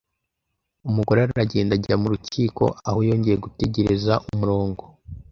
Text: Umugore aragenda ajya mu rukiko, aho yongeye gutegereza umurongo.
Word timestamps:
Umugore 0.87 1.19
aragenda 1.21 1.71
ajya 1.77 1.95
mu 2.01 2.07
rukiko, 2.13 2.63
aho 2.87 2.99
yongeye 3.07 3.37
gutegereza 3.45 4.13
umurongo. 4.29 4.83